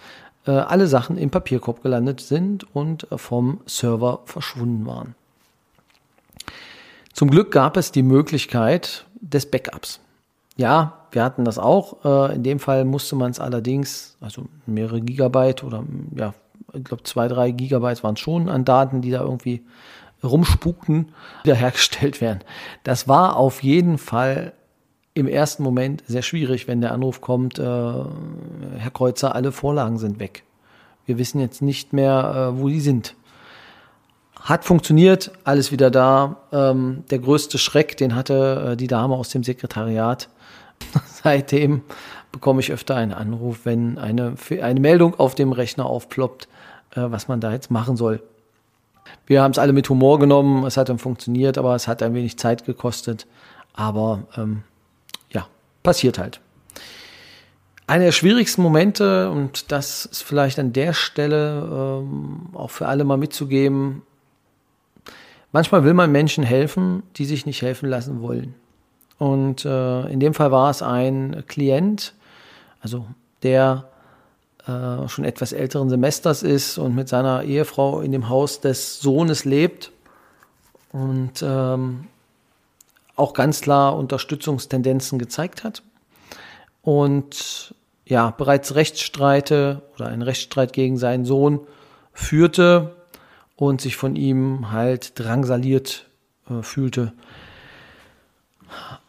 äh, 0.46 0.50
alle 0.50 0.86
Sachen 0.86 1.18
im 1.18 1.30
Papierkorb 1.30 1.82
gelandet 1.82 2.20
sind 2.20 2.66
und 2.74 3.10
äh, 3.10 3.18
vom 3.18 3.60
Server 3.66 4.20
verschwunden 4.24 4.86
waren. 4.86 5.14
Zum 7.12 7.30
Glück 7.30 7.50
gab 7.52 7.76
es 7.76 7.92
die 7.92 8.02
Möglichkeit 8.02 9.06
des 9.20 9.46
Backups. 9.46 10.00
Ja, 10.56 11.06
wir 11.12 11.22
hatten 11.22 11.44
das 11.44 11.58
auch. 11.58 12.04
Äh, 12.04 12.34
in 12.34 12.42
dem 12.42 12.58
Fall 12.58 12.84
musste 12.84 13.16
man 13.16 13.30
es 13.30 13.40
allerdings, 13.40 14.16
also 14.20 14.46
mehrere 14.66 15.00
Gigabyte 15.00 15.64
oder 15.64 15.84
ja, 16.16 16.34
ich 16.72 16.84
glaube, 16.84 17.02
zwei, 17.04 17.28
drei 17.28 17.50
Gigabyte 17.50 18.02
waren 18.02 18.16
schon 18.16 18.48
an 18.48 18.64
Daten, 18.64 19.02
die 19.02 19.10
da 19.10 19.22
irgendwie 19.22 19.62
rumspukten, 20.22 21.12
wiederhergestellt 21.42 22.20
werden. 22.20 22.40
Das 22.84 23.08
war 23.08 23.36
auf 23.36 23.62
jeden 23.62 23.98
Fall 23.98 24.52
im 25.14 25.26
ersten 25.26 25.62
Moment 25.62 26.02
sehr 26.06 26.22
schwierig, 26.22 26.68
wenn 26.68 26.80
der 26.80 26.92
Anruf 26.92 27.20
kommt, 27.20 27.58
äh, 27.58 27.62
Herr 27.62 28.90
Kreuzer, 28.92 29.34
alle 29.34 29.52
Vorlagen 29.52 29.98
sind 29.98 30.18
weg. 30.18 30.44
Wir 31.04 31.18
wissen 31.18 31.40
jetzt 31.40 31.60
nicht 31.60 31.92
mehr, 31.92 32.52
äh, 32.54 32.60
wo 32.60 32.68
die 32.68 32.80
sind. 32.80 33.14
Hat 34.40 34.64
funktioniert, 34.64 35.30
alles 35.44 35.70
wieder 35.70 35.90
da. 35.90 36.36
Ähm, 36.50 37.04
der 37.10 37.18
größte 37.18 37.58
Schreck, 37.58 37.96
den 37.96 38.14
hatte 38.14 38.72
äh, 38.72 38.76
die 38.76 38.86
Dame 38.86 39.14
aus 39.14 39.28
dem 39.28 39.44
Sekretariat. 39.44 40.28
Seitdem 41.06 41.82
bekomme 42.32 42.60
ich 42.60 42.72
öfter 42.72 42.96
einen 42.96 43.12
Anruf, 43.12 43.60
wenn 43.64 43.98
eine, 43.98 44.34
eine 44.60 44.80
Meldung 44.80 45.18
auf 45.18 45.34
dem 45.34 45.52
Rechner 45.52 45.86
aufploppt, 45.86 46.48
äh, 46.96 47.02
was 47.04 47.28
man 47.28 47.40
da 47.40 47.52
jetzt 47.52 47.70
machen 47.70 47.96
soll. 47.96 48.22
Wir 49.26 49.42
haben 49.42 49.52
es 49.52 49.58
alle 49.58 49.72
mit 49.72 49.88
Humor 49.88 50.18
genommen, 50.18 50.64
es 50.64 50.76
hat 50.76 50.88
dann 50.88 50.98
funktioniert, 50.98 51.58
aber 51.58 51.74
es 51.74 51.86
hat 51.86 52.02
ein 52.02 52.14
wenig 52.14 52.38
Zeit 52.38 52.64
gekostet. 52.64 53.26
Aber 53.74 54.24
ähm, 54.36 54.62
ja, 55.30 55.46
passiert 55.82 56.18
halt. 56.18 56.40
Einer 57.86 58.04
der 58.06 58.12
schwierigsten 58.12 58.62
Momente, 58.62 59.30
und 59.30 59.70
das 59.72 60.06
ist 60.06 60.22
vielleicht 60.22 60.58
an 60.58 60.72
der 60.72 60.92
Stelle 60.92 62.00
ähm, 62.02 62.48
auch 62.54 62.70
für 62.70 62.86
alle 62.86 63.04
mal 63.04 63.16
mitzugeben, 63.16 64.02
manchmal 65.50 65.84
will 65.84 65.94
man 65.94 66.10
Menschen 66.10 66.44
helfen, 66.44 67.02
die 67.16 67.24
sich 67.24 67.44
nicht 67.44 67.60
helfen 67.62 67.88
lassen 67.88 68.22
wollen. 68.22 68.54
Und 69.18 69.64
äh, 69.64 70.06
in 70.08 70.20
dem 70.20 70.34
Fall 70.34 70.50
war 70.50 70.70
es 70.70 70.82
ein 70.82 71.44
Klient, 71.46 72.14
also 72.82 73.06
der 73.42 73.88
äh, 74.66 75.08
schon 75.08 75.24
etwas 75.24 75.52
älteren 75.52 75.88
Semesters 75.88 76.42
ist 76.42 76.78
und 76.78 76.94
mit 76.94 77.08
seiner 77.08 77.44
Ehefrau 77.44 78.00
in 78.00 78.12
dem 78.12 78.28
Haus 78.28 78.60
des 78.60 79.00
Sohnes 79.00 79.44
lebt 79.44 79.90
und 80.92 81.42
ähm, 81.42 82.08
auch 83.16 83.32
ganz 83.32 83.60
klar 83.60 83.96
Unterstützungstendenzen 83.96 85.18
gezeigt 85.18 85.64
hat. 85.64 85.82
Und 86.82 87.74
ja, 88.04 88.30
bereits 88.30 88.74
Rechtsstreite 88.74 89.82
oder 89.94 90.08
einen 90.08 90.22
Rechtsstreit 90.22 90.72
gegen 90.72 90.96
seinen 90.96 91.24
Sohn 91.24 91.60
führte 92.12 92.96
und 93.56 93.80
sich 93.80 93.96
von 93.96 94.16
ihm 94.16 94.70
halt 94.72 95.18
drangsaliert 95.18 96.06
äh, 96.50 96.62
fühlte 96.62 97.12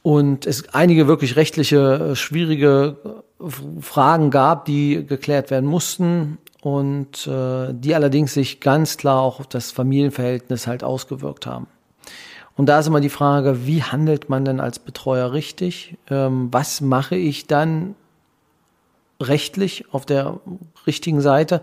und 0.01 0.45
es 0.45 0.73
einige 0.73 1.07
wirklich 1.07 1.35
rechtliche 1.35 2.11
äh, 2.11 2.15
schwierige 2.15 3.23
äh, 3.39 3.49
Fragen 3.81 4.31
gab, 4.31 4.65
die 4.65 5.05
geklärt 5.05 5.49
werden 5.49 5.67
mussten 5.69 6.37
und 6.61 7.27
äh, 7.27 7.73
die 7.73 7.95
allerdings 7.95 8.33
sich 8.33 8.59
ganz 8.59 8.97
klar 8.97 9.21
auch 9.21 9.39
auf 9.39 9.47
das 9.47 9.71
Familienverhältnis 9.71 10.67
halt 10.67 10.83
ausgewirkt 10.83 11.45
haben. 11.45 11.67
Und 12.55 12.67
da 12.67 12.79
ist 12.79 12.87
immer 12.87 13.01
die 13.01 13.09
Frage, 13.09 13.65
wie 13.65 13.81
handelt 13.81 14.29
man 14.29 14.45
denn 14.45 14.59
als 14.59 14.79
Betreuer 14.79 15.33
richtig? 15.33 15.97
Ähm, 16.09 16.49
was 16.51 16.81
mache 16.81 17.15
ich 17.15 17.47
dann 17.47 17.95
rechtlich 19.21 19.91
auf 19.91 20.05
der 20.05 20.39
richtigen 20.85 21.21
Seite? 21.21 21.61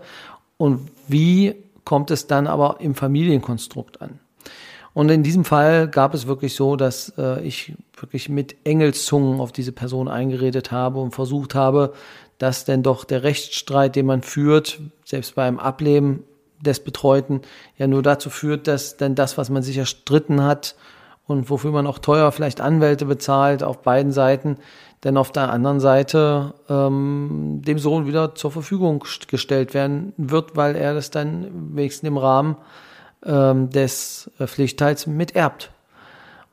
Und 0.57 0.89
wie 1.07 1.55
kommt 1.85 2.11
es 2.11 2.27
dann 2.27 2.47
aber 2.47 2.77
im 2.79 2.95
Familienkonstrukt 2.95 4.01
an? 4.01 4.19
Und 4.93 5.09
in 5.09 5.23
diesem 5.23 5.45
Fall 5.45 5.87
gab 5.87 6.13
es 6.13 6.27
wirklich 6.27 6.55
so, 6.55 6.75
dass 6.75 7.13
äh, 7.17 7.41
ich 7.41 7.73
wirklich 7.95 8.27
mit 8.29 8.55
Engelszungen 8.65 9.39
auf 9.39 9.51
diese 9.51 9.71
Person 9.71 10.07
eingeredet 10.07 10.71
habe 10.71 10.99
und 10.99 11.11
versucht 11.11 11.55
habe, 11.55 11.93
dass 12.37 12.65
denn 12.65 12.83
doch 12.83 13.05
der 13.05 13.23
Rechtsstreit, 13.23 13.95
den 13.95 14.05
man 14.05 14.21
führt, 14.21 14.79
selbst 15.05 15.35
beim 15.35 15.59
Ableben 15.59 16.23
des 16.59 16.79
Betreuten, 16.81 17.41
ja 17.77 17.87
nur 17.87 18.03
dazu 18.03 18.29
führt, 18.29 18.67
dass 18.67 18.97
denn 18.97 19.15
das, 19.15 19.37
was 19.37 19.49
man 19.49 19.63
sich 19.63 19.77
erstritten 19.77 20.43
hat 20.43 20.75
und 21.25 21.49
wofür 21.49 21.71
man 21.71 21.87
auch 21.87 21.99
teuer 21.99 22.31
vielleicht 22.31 22.59
Anwälte 22.59 23.05
bezahlt 23.05 23.63
auf 23.63 23.81
beiden 23.81 24.11
Seiten, 24.11 24.57
denn 25.03 25.17
auf 25.17 25.31
der 25.31 25.51
anderen 25.51 25.79
Seite 25.79 26.53
ähm, 26.69 27.61
dem 27.65 27.79
Sohn 27.79 28.05
wieder 28.05 28.35
zur 28.35 28.51
Verfügung 28.51 29.03
gestellt 29.27 29.73
werden 29.73 30.13
wird, 30.17 30.55
weil 30.55 30.75
er 30.75 30.93
das 30.93 31.09
dann 31.09 31.75
wenigstens 31.75 32.07
im 32.07 32.17
Rahmen 32.17 32.57
ähm, 33.25 33.69
des 33.69 34.29
äh, 34.39 34.47
Pflichtteils 34.47 35.07
miterbt. 35.07 35.71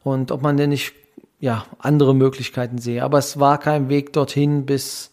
Und 0.03 0.31
ob 0.31 0.43
man 0.43 0.57
denn 0.57 0.71
nicht 0.71 0.95
ja, 1.41 1.65
andere 1.79 2.15
Möglichkeiten 2.15 2.79
sehe. 2.79 3.05
Aber 3.05 3.19
es 3.19 3.39
war 3.39 3.59
kein 3.59 3.89
Weg 3.89 4.13
dorthin, 4.13 4.67
bis 4.67 5.13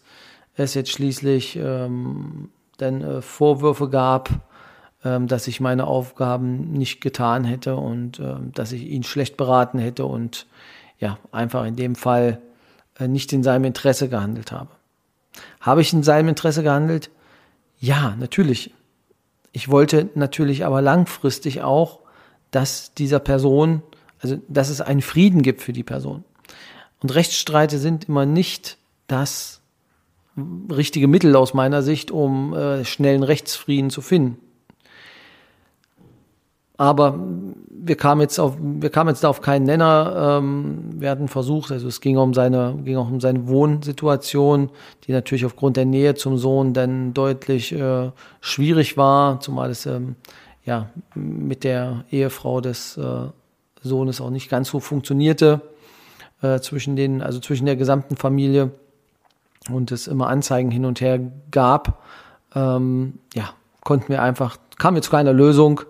es 0.56 0.74
jetzt 0.74 0.90
schließlich 0.90 1.56
ähm, 1.56 2.50
dann 2.78 3.02
äh, 3.02 3.22
Vorwürfe 3.22 3.88
gab, 3.88 4.30
ähm, 5.04 5.28
dass 5.28 5.46
ich 5.46 5.60
meine 5.60 5.86
Aufgaben 5.86 6.72
nicht 6.72 7.00
getan 7.00 7.44
hätte 7.44 7.76
und 7.76 8.18
ähm, 8.18 8.52
dass 8.52 8.72
ich 8.72 8.86
ihn 8.86 9.02
schlecht 9.02 9.36
beraten 9.36 9.78
hätte 9.78 10.04
und 10.04 10.46
ja, 10.98 11.18
einfach 11.30 11.64
in 11.64 11.76
dem 11.76 11.94
Fall 11.94 12.40
äh, 12.98 13.06
nicht 13.06 13.32
in 13.32 13.42
seinem 13.42 13.64
Interesse 13.64 14.08
gehandelt 14.08 14.50
habe. 14.52 14.70
Habe 15.60 15.82
ich 15.82 15.92
in 15.92 16.02
seinem 16.02 16.28
Interesse 16.28 16.62
gehandelt? 16.62 17.10
Ja, 17.78 18.16
natürlich. 18.18 18.72
Ich 19.56 19.70
wollte 19.70 20.10
natürlich 20.14 20.66
aber 20.66 20.82
langfristig 20.82 21.62
auch, 21.62 22.00
dass 22.50 22.92
dieser 22.92 23.20
Person, 23.20 23.80
also 24.18 24.36
dass 24.48 24.68
es 24.68 24.82
einen 24.82 25.00
Frieden 25.00 25.40
gibt 25.40 25.62
für 25.62 25.72
die 25.72 25.82
Person. 25.82 26.24
Und 27.00 27.14
Rechtsstreite 27.14 27.78
sind 27.78 28.06
immer 28.06 28.26
nicht 28.26 28.76
das 29.06 29.62
richtige 30.70 31.08
Mittel 31.08 31.34
aus 31.34 31.54
meiner 31.54 31.80
Sicht, 31.80 32.10
um 32.10 32.52
äh, 32.52 32.84
schnellen 32.84 33.22
Rechtsfrieden 33.22 33.88
zu 33.88 34.02
finden. 34.02 34.36
Aber 36.76 37.18
wir 37.70 37.96
kamen 37.96 38.20
jetzt 38.20 38.38
auf, 38.38 38.56
wir 38.60 38.90
kamen 38.90 39.10
jetzt 39.10 39.24
da 39.24 39.28
auf 39.28 39.40
keinen 39.40 39.64
Nenner. 39.64 40.40
Ähm, 40.40 41.00
wir 41.00 41.10
hatten 41.10 41.28
versucht, 41.28 41.72
also 41.72 41.88
es 41.88 42.00
ging 42.00 42.18
um 42.18 42.34
seine, 42.34 42.76
ging 42.84 42.96
auch 42.96 43.08
um 43.08 43.20
seine 43.20 43.48
Wohnsituation, 43.48 44.70
die 45.04 45.12
natürlich 45.12 45.46
aufgrund 45.46 45.76
der 45.76 45.86
Nähe 45.86 46.14
zum 46.14 46.36
Sohn 46.36 46.74
dann 46.74 47.14
deutlich 47.14 47.72
äh, 47.72 48.10
schwierig 48.40 48.96
war, 48.96 49.40
zumal 49.40 49.70
es 49.70 49.86
ähm, 49.86 50.16
ja 50.64 50.90
mit 51.14 51.64
der 51.64 52.04
Ehefrau 52.10 52.60
des 52.60 52.98
äh, 52.98 53.28
Sohnes 53.82 54.20
auch 54.20 54.30
nicht 54.30 54.50
ganz 54.50 54.68
so 54.68 54.80
funktionierte 54.80 55.62
äh, 56.42 56.60
zwischen 56.60 56.96
den, 56.96 57.22
also 57.22 57.40
zwischen 57.40 57.66
der 57.66 57.76
gesamten 57.76 58.16
Familie 58.16 58.72
und 59.70 59.92
es 59.92 60.08
immer 60.08 60.28
Anzeigen 60.28 60.70
hin 60.70 60.84
und 60.84 61.00
her 61.00 61.20
gab. 61.50 62.02
Ähm, 62.54 63.20
ja, 63.34 63.50
konnten 63.82 64.08
wir 64.08 64.22
einfach, 64.22 64.58
kamen 64.76 64.96
wir 64.96 65.02
zu 65.02 65.10
keiner 65.10 65.32
Lösung 65.32 65.80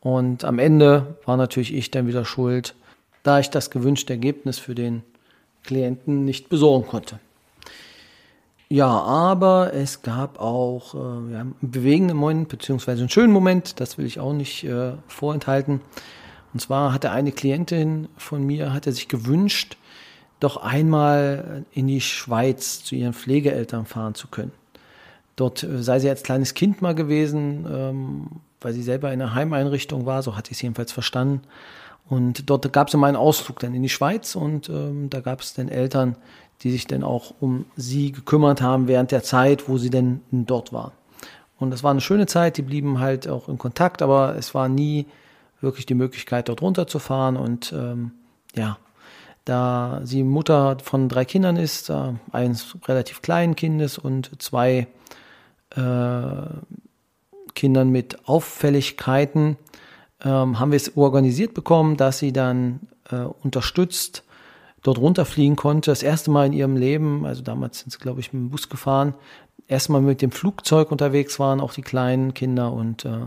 und 0.00 0.44
am 0.44 0.58
Ende 0.58 1.16
war 1.26 1.36
natürlich 1.36 1.74
ich 1.74 1.90
dann 1.90 2.06
wieder 2.06 2.24
schuld, 2.24 2.74
da 3.22 3.38
ich 3.38 3.50
das 3.50 3.70
gewünschte 3.70 4.14
Ergebnis 4.14 4.58
für 4.58 4.74
den 4.74 5.02
Klienten 5.62 6.24
nicht 6.24 6.48
besorgen 6.48 6.86
konnte. 6.86 7.18
Ja, 8.72 8.88
aber 8.88 9.74
es 9.74 10.02
gab 10.02 10.40
auch 10.40 10.94
äh, 10.94 11.32
ja, 11.32 11.40
einen 11.40 11.56
bewegenden 11.60 12.16
Moment, 12.16 12.48
beziehungsweise 12.48 13.00
einen 13.00 13.10
schönen 13.10 13.32
Moment, 13.32 13.80
das 13.80 13.98
will 13.98 14.06
ich 14.06 14.20
auch 14.20 14.32
nicht 14.32 14.62
äh, 14.64 14.92
vorenthalten. 15.08 15.80
Und 16.52 16.60
zwar 16.60 16.92
hatte 16.92 17.10
eine 17.10 17.32
Klientin 17.32 18.08
von 18.16 18.44
mir, 18.44 18.72
hatte 18.72 18.92
sich 18.92 19.08
gewünscht, 19.08 19.76
doch 20.38 20.56
einmal 20.56 21.64
in 21.72 21.88
die 21.88 22.00
Schweiz 22.00 22.82
zu 22.84 22.94
ihren 22.94 23.12
Pflegeeltern 23.12 23.86
fahren 23.86 24.14
zu 24.14 24.28
können. 24.28 24.52
Dort 25.34 25.64
äh, 25.64 25.82
sei 25.82 25.98
sie 25.98 26.08
als 26.08 26.22
kleines 26.22 26.54
Kind 26.54 26.80
mal 26.80 26.94
gewesen, 26.94 27.66
ähm, 27.68 28.26
weil 28.60 28.72
sie 28.72 28.82
selber 28.82 29.12
in 29.12 29.20
einer 29.20 29.34
Heimeinrichtung 29.34 30.06
war, 30.06 30.22
so 30.22 30.36
hatte 30.36 30.50
ich 30.50 30.58
es 30.58 30.62
jedenfalls 30.62 30.92
verstanden. 30.92 31.42
Und 32.08 32.50
dort 32.50 32.72
gab 32.72 32.88
es 32.88 32.94
immer 32.94 33.06
einen 33.06 33.16
Ausflug 33.16 33.60
dann 33.60 33.74
in 33.74 33.82
die 33.82 33.88
Schweiz 33.88 34.34
und 34.34 34.68
ähm, 34.68 35.10
da 35.10 35.20
gab 35.20 35.40
es 35.40 35.54
dann 35.54 35.68
Eltern, 35.68 36.16
die 36.62 36.70
sich 36.70 36.86
dann 36.86 37.04
auch 37.04 37.34
um 37.40 37.66
sie 37.76 38.12
gekümmert 38.12 38.60
haben 38.60 38.88
während 38.88 39.12
der 39.12 39.22
Zeit, 39.22 39.68
wo 39.68 39.78
sie 39.78 39.90
denn 39.90 40.20
dort 40.30 40.72
war. 40.72 40.92
Und 41.58 41.70
das 41.70 41.84
war 41.84 41.90
eine 41.90 42.00
schöne 42.00 42.26
Zeit, 42.26 42.56
die 42.56 42.62
blieben 42.62 43.00
halt 43.00 43.28
auch 43.28 43.48
in 43.48 43.58
Kontakt, 43.58 44.02
aber 44.02 44.34
es 44.36 44.54
war 44.54 44.68
nie 44.68 45.06
wirklich 45.60 45.86
die 45.86 45.94
Möglichkeit, 45.94 46.48
dort 46.48 46.62
runterzufahren. 46.62 47.36
Und 47.36 47.72
ähm, 47.72 48.12
ja, 48.56 48.78
da 49.44 50.00
sie 50.04 50.22
Mutter 50.22 50.78
von 50.82 51.08
drei 51.08 51.24
Kindern 51.24 51.56
ist, 51.56 51.90
äh, 51.90 52.14
eines 52.32 52.76
relativ 52.86 53.22
kleinen 53.22 53.56
Kindes 53.56 53.98
und 53.98 54.30
zwei 54.42 54.86
äh, 55.76 55.80
Kindern 57.60 57.90
mit 57.90 58.26
Auffälligkeiten 58.26 59.58
ähm, 60.24 60.58
haben 60.58 60.72
wir 60.72 60.76
es 60.76 60.96
organisiert 60.96 61.52
bekommen, 61.52 61.98
dass 61.98 62.18
sie 62.18 62.32
dann 62.32 62.80
äh, 63.10 63.16
unterstützt 63.16 64.24
dort 64.82 64.96
runterfliegen 64.96 65.56
konnte. 65.56 65.90
Das 65.90 66.02
erste 66.02 66.30
Mal 66.30 66.46
in 66.46 66.54
ihrem 66.54 66.76
Leben, 66.78 67.26
also 67.26 67.42
damals 67.42 67.80
sind 67.80 67.92
sie, 67.92 67.98
glaube 67.98 68.20
ich, 68.20 68.32
mit 68.32 68.40
dem 68.40 68.48
Bus 68.48 68.70
gefahren, 68.70 69.12
erstmal 69.68 70.00
mit 70.00 70.22
dem 70.22 70.30
Flugzeug 70.30 70.90
unterwegs 70.90 71.38
waren, 71.38 71.60
auch 71.60 71.74
die 71.74 71.82
kleinen 71.82 72.32
Kinder. 72.32 72.72
Und 72.72 73.04
äh, 73.04 73.26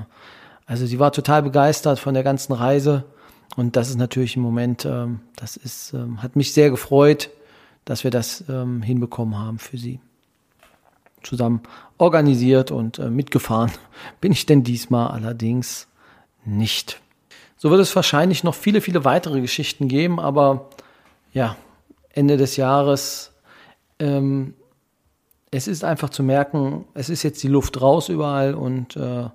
also 0.66 0.88
sie 0.88 0.98
war 0.98 1.12
total 1.12 1.44
begeistert 1.44 2.00
von 2.00 2.16
der 2.16 2.24
ganzen 2.24 2.54
Reise. 2.54 3.04
Und 3.56 3.76
das 3.76 3.90
ist 3.90 4.00
natürlich 4.00 4.36
im 4.36 4.42
Moment, 4.42 4.84
ähm, 4.84 5.20
das 5.36 5.58
ist, 5.58 5.94
ähm, 5.94 6.24
hat 6.24 6.36
mich 6.36 6.54
sehr 6.54 6.72
gefreut, 6.72 7.30
dass 7.86 8.04
wir 8.04 8.10
das 8.10 8.44
ähm, 8.50 8.82
hinbekommen 8.82 9.38
haben 9.38 9.60
für 9.60 9.78
sie 9.78 10.00
zusammen 11.24 11.62
organisiert 11.98 12.72
und 12.72 13.00
äh, 13.00 13.10
mitgefahren 13.10 13.72
bin 14.22 14.32
ich 14.32 14.46
denn 14.46 14.64
diesmal 14.64 15.10
allerdings 15.12 15.88
nicht. 16.46 17.02
So 17.58 17.72
wird 17.72 17.80
es 17.80 17.96
wahrscheinlich 17.96 18.44
noch 18.44 18.56
viele, 18.56 18.82
viele 18.82 19.06
weitere 19.06 19.40
Geschichten 19.40 19.88
geben, 19.88 20.20
aber 20.20 20.70
ja, 21.32 21.56
Ende 22.10 22.38
des 22.38 22.58
Jahres, 22.58 23.32
ähm, 24.00 24.54
es 25.50 25.68
ist 25.68 25.84
einfach 25.84 26.10
zu 26.10 26.24
merken, 26.24 26.86
es 26.94 27.10
ist 27.10 27.24
jetzt 27.24 27.42
die 27.42 27.48
Luft 27.48 27.80
raus 27.80 28.10
überall 28.10 28.54
und 28.54 28.96
äh, 28.96 29.30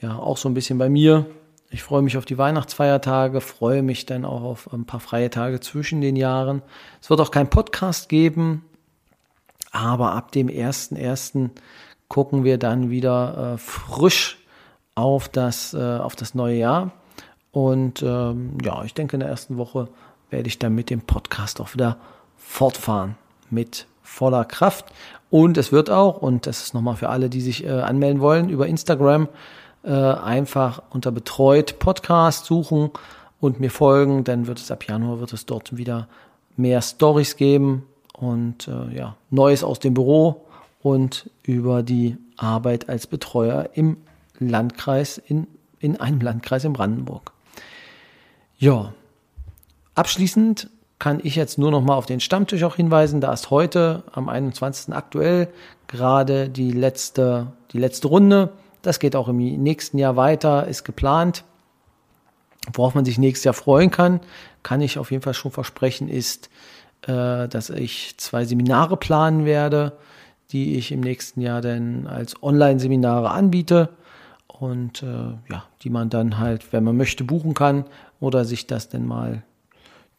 ja, 0.00 0.18
auch 0.18 0.36
so 0.36 0.48
ein 0.48 0.54
bisschen 0.54 0.78
bei 0.78 0.88
mir. 0.88 1.26
Ich 1.70 1.82
freue 1.82 2.02
mich 2.02 2.16
auf 2.16 2.24
die 2.24 2.38
Weihnachtsfeiertage, 2.38 3.40
freue 3.40 3.82
mich 3.82 4.06
dann 4.06 4.24
auch 4.24 4.42
auf 4.42 4.72
ein 4.72 4.84
paar 4.84 5.00
freie 5.00 5.30
Tage 5.30 5.60
zwischen 5.60 6.00
den 6.00 6.14
Jahren. 6.14 6.62
Es 7.02 7.10
wird 7.10 7.20
auch 7.20 7.30
kein 7.30 7.50
Podcast 7.50 8.08
geben, 8.08 8.64
aber 9.74 10.12
ab 10.12 10.32
dem 10.32 10.48
1.1. 10.48 11.50
gucken 12.08 12.44
wir 12.44 12.58
dann 12.58 12.90
wieder 12.90 13.54
äh, 13.54 13.58
frisch 13.58 14.38
auf 14.94 15.28
das, 15.28 15.74
äh, 15.74 15.98
auf 15.98 16.14
das 16.14 16.34
neue 16.34 16.56
Jahr. 16.56 16.92
Und 17.50 18.02
ähm, 18.02 18.56
ja, 18.62 18.84
ich 18.84 18.94
denke, 18.94 19.16
in 19.16 19.20
der 19.20 19.28
ersten 19.28 19.56
Woche 19.56 19.88
werde 20.30 20.48
ich 20.48 20.58
dann 20.58 20.74
mit 20.74 20.90
dem 20.90 21.00
Podcast 21.00 21.60
auch 21.60 21.74
wieder 21.74 21.96
fortfahren 22.36 23.16
mit 23.50 23.86
voller 24.02 24.44
Kraft. 24.44 24.86
Und 25.30 25.58
es 25.58 25.72
wird 25.72 25.90
auch, 25.90 26.22
und 26.22 26.46
das 26.46 26.62
ist 26.62 26.74
nochmal 26.74 26.96
für 26.96 27.08
alle, 27.08 27.28
die 27.28 27.40
sich 27.40 27.64
äh, 27.64 27.70
anmelden 27.70 28.20
wollen, 28.20 28.50
über 28.50 28.68
Instagram 28.68 29.28
äh, 29.82 29.90
einfach 29.90 30.82
unter 30.90 31.10
betreut 31.10 31.80
Podcast 31.80 32.46
suchen 32.46 32.90
und 33.40 33.58
mir 33.58 33.70
folgen. 33.70 34.22
Dann 34.22 34.46
wird 34.46 34.60
es 34.60 34.70
ab 34.70 34.86
Januar 34.86 35.18
wird 35.18 35.32
es 35.32 35.46
dort 35.46 35.76
wieder 35.76 36.08
mehr 36.56 36.80
Stories 36.80 37.36
geben, 37.36 37.84
und 38.18 38.68
äh, 38.68 38.96
ja, 38.96 39.16
Neues 39.30 39.64
aus 39.64 39.78
dem 39.78 39.94
Büro 39.94 40.46
und 40.82 41.30
über 41.42 41.82
die 41.82 42.16
Arbeit 42.36 42.88
als 42.88 43.06
Betreuer 43.06 43.70
im 43.74 43.96
Landkreis, 44.38 45.18
in, 45.18 45.46
in 45.78 46.00
einem 46.00 46.20
Landkreis 46.20 46.64
in 46.64 46.72
Brandenburg. 46.72 47.32
Ja, 48.58 48.94
abschließend 49.94 50.70
kann 50.98 51.20
ich 51.22 51.36
jetzt 51.36 51.58
nur 51.58 51.70
noch 51.70 51.82
mal 51.82 51.96
auf 51.96 52.06
den 52.06 52.20
Stammtisch 52.20 52.62
auch 52.62 52.76
hinweisen. 52.76 53.20
Da 53.20 53.32
ist 53.32 53.50
heute 53.50 54.04
am 54.12 54.28
21. 54.28 54.94
aktuell 54.94 55.48
gerade 55.86 56.48
die 56.48 56.72
letzte, 56.72 57.48
die 57.72 57.78
letzte 57.78 58.08
Runde. 58.08 58.52
Das 58.82 59.00
geht 59.00 59.16
auch 59.16 59.28
im 59.28 59.36
nächsten 59.36 59.98
Jahr 59.98 60.16
weiter, 60.16 60.66
ist 60.66 60.84
geplant. 60.84 61.44
Worauf 62.72 62.94
man 62.94 63.04
sich 63.04 63.18
nächstes 63.18 63.44
Jahr 63.44 63.54
freuen 63.54 63.90
kann, 63.90 64.20
kann 64.62 64.80
ich 64.80 64.98
auf 64.98 65.10
jeden 65.10 65.22
Fall 65.22 65.34
schon 65.34 65.50
versprechen, 65.50 66.08
ist 66.08 66.48
äh, 67.06 67.48
dass 67.48 67.70
ich 67.70 68.14
zwei 68.18 68.44
Seminare 68.44 68.96
planen 68.96 69.44
werde, 69.44 69.92
die 70.50 70.76
ich 70.76 70.92
im 70.92 71.00
nächsten 71.00 71.40
Jahr 71.40 71.60
dann 71.60 72.06
als 72.06 72.42
Online-Seminare 72.42 73.30
anbiete 73.30 73.90
und 74.46 75.02
äh, 75.02 75.34
ja, 75.50 75.64
die 75.82 75.90
man 75.90 76.10
dann 76.10 76.38
halt, 76.38 76.72
wenn 76.72 76.84
man 76.84 76.96
möchte, 76.96 77.24
buchen 77.24 77.54
kann 77.54 77.84
oder 78.20 78.44
sich 78.44 78.66
das 78.66 78.88
denn 78.88 79.06
mal 79.06 79.42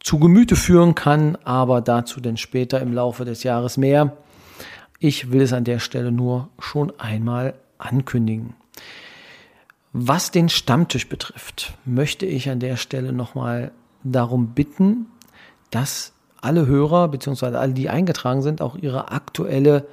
zu 0.00 0.18
Gemüte 0.18 0.56
führen 0.56 0.94
kann, 0.94 1.36
aber 1.44 1.80
dazu 1.80 2.20
denn 2.20 2.36
später 2.36 2.80
im 2.80 2.92
Laufe 2.92 3.24
des 3.24 3.42
Jahres 3.42 3.76
mehr. 3.76 4.16
Ich 4.98 5.32
will 5.32 5.42
es 5.42 5.52
an 5.52 5.64
der 5.64 5.78
Stelle 5.78 6.12
nur 6.12 6.48
schon 6.58 6.92
einmal 6.98 7.54
ankündigen. 7.78 8.54
Was 9.92 10.30
den 10.30 10.48
Stammtisch 10.48 11.08
betrifft, 11.08 11.72
möchte 11.84 12.26
ich 12.26 12.50
an 12.50 12.60
der 12.60 12.76
Stelle 12.76 13.12
nochmal 13.12 13.72
darum 14.04 14.48
bitten, 14.48 15.06
dass 15.70 16.12
alle 16.46 16.66
Hörer 16.66 17.08
bzw. 17.08 17.56
alle, 17.56 17.72
die 17.72 17.90
eingetragen 17.90 18.40
sind, 18.40 18.62
auch 18.62 18.76
ihre 18.76 19.10
aktuelle 19.10 19.86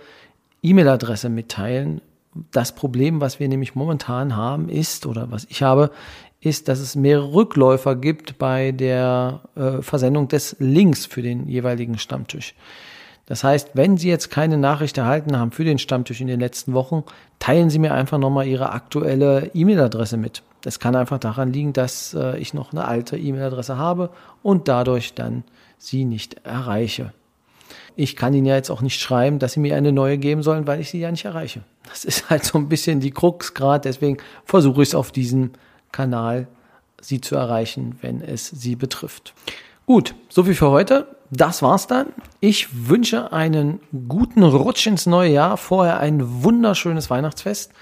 E-Mail-Adresse 0.61 1.29
mitteilen. 1.29 2.01
Das 2.51 2.73
Problem, 2.73 3.21
was 3.21 3.39
wir 3.39 3.47
nämlich 3.47 3.75
momentan 3.75 4.35
haben, 4.35 4.69
ist, 4.69 5.05
oder 5.05 5.31
was 5.31 5.45
ich 5.49 5.63
habe, 5.63 5.89
ist, 6.41 6.67
dass 6.67 6.79
es 6.79 6.95
mehrere 6.95 7.33
Rückläufer 7.33 7.95
gibt 7.95 8.37
bei 8.37 8.71
der 8.71 9.41
äh, 9.55 9.81
Versendung 9.81 10.27
des 10.27 10.55
Links 10.59 11.05
für 11.05 11.21
den 11.21 11.47
jeweiligen 11.47 11.97
Stammtisch. 11.97 12.53
Das 13.25 13.43
heißt, 13.43 13.71
wenn 13.73 13.97
Sie 13.97 14.09
jetzt 14.09 14.29
keine 14.29 14.57
Nachricht 14.57 14.97
erhalten 14.97 15.37
haben 15.37 15.51
für 15.51 15.63
den 15.63 15.79
Stammtisch 15.79 16.19
in 16.21 16.27
den 16.27 16.39
letzten 16.39 16.73
Wochen, 16.73 17.03
teilen 17.39 17.69
Sie 17.69 17.79
mir 17.79 17.93
einfach 17.93 18.17
nochmal 18.17 18.47
Ihre 18.47 18.71
aktuelle 18.71 19.49
E-Mail-Adresse 19.53 20.17
mit. 20.17 20.43
Das 20.61 20.79
kann 20.79 20.95
einfach 20.95 21.19
daran 21.19 21.51
liegen, 21.53 21.73
dass 21.73 22.13
äh, 22.13 22.37
ich 22.37 22.53
noch 22.53 22.71
eine 22.71 22.85
alte 22.85 23.17
E-Mail-Adresse 23.17 23.77
habe 23.77 24.09
und 24.41 24.67
dadurch 24.67 25.13
dann 25.13 25.43
Sie 25.83 26.05
nicht 26.05 26.45
erreiche. 26.45 27.13
Ich 27.95 28.15
kann 28.15 28.33
Ihnen 28.33 28.45
ja 28.45 28.55
jetzt 28.55 28.71
auch 28.71 28.81
nicht 28.81 28.99
schreiben, 28.99 29.39
dass 29.39 29.53
Sie 29.53 29.59
mir 29.59 29.75
eine 29.75 29.91
neue 29.91 30.17
geben 30.17 30.41
sollen, 30.41 30.65
weil 30.65 30.79
ich 30.79 30.89
sie 30.89 30.99
ja 30.99 31.11
nicht 31.11 31.25
erreiche. 31.25 31.61
Das 31.87 32.05
ist 32.05 32.29
halt 32.29 32.43
so 32.43 32.57
ein 32.57 32.69
bisschen 32.69 32.99
die 32.99 33.11
Krux 33.11 33.53
gerade, 33.53 33.81
deswegen 33.81 34.17
versuche 34.45 34.81
ich 34.81 34.89
es 34.89 34.95
auf 34.95 35.11
diesem 35.11 35.51
Kanal, 35.91 36.47
Sie 37.01 37.19
zu 37.19 37.35
erreichen, 37.35 37.97
wenn 38.01 38.21
es 38.21 38.47
Sie 38.47 38.75
betrifft. 38.75 39.33
Gut, 39.85 40.15
soviel 40.29 40.55
für 40.55 40.69
heute. 40.69 41.07
Das 41.29 41.61
war's 41.61 41.87
dann. 41.87 42.07
Ich 42.39 42.87
wünsche 42.87 43.33
einen 43.33 43.81
guten 44.07 44.43
Rutsch 44.43 44.87
ins 44.87 45.05
neue 45.05 45.31
Jahr. 45.31 45.57
Vorher 45.57 45.99
ein 45.99 46.43
wunderschönes 46.43 47.09
Weihnachtsfest 47.09 47.73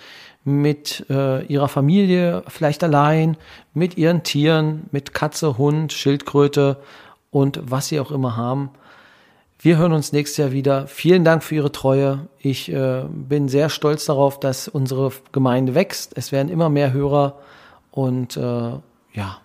mit 0.44 1.06
äh, 1.10 1.46
ihrer 1.46 1.68
Familie, 1.68 2.44
vielleicht 2.48 2.84
allein, 2.84 3.38
mit 3.74 3.98
ihren 3.98 4.24
Tieren, 4.24 4.88
mit 4.92 5.14
Katze, 5.14 5.60
Hund, 5.60 5.94
Schildkröte 5.94 6.78
und 7.32 7.60
was 7.64 7.88
sie 7.88 8.00
auch 8.00 8.12
immer 8.12 8.38
haben. 8.38 8.70
Wir 9.58 9.78
hören 9.78 9.94
uns 9.94 10.12
nächstes 10.12 10.38
Jahr 10.38 10.52
wieder. 10.52 10.88
Vielen 10.88 11.24
Dank 11.24 11.44
für 11.44 11.56
Ihre 11.56 11.72
Treue. 11.72 12.28
Ich 12.40 12.72
äh, 12.72 13.04
bin 13.08 13.48
sehr 13.48 13.70
stolz 13.70 14.06
darauf, 14.06 14.40
dass 14.40 14.68
unsere 14.68 15.12
Gemeinde 15.32 15.76
wächst. 15.76 16.14
Es 16.16 16.32
werden 16.32 16.50
immer 16.50 16.70
mehr 16.70 16.94
Hörer 16.94 17.40
und 17.92 18.38
äh, 18.38 18.42
ja, 19.14 19.38